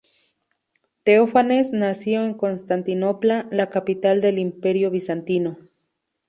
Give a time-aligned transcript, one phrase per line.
[1.03, 5.59] Teófanes nació en Constantinopla, la capital del Imperio bizantino.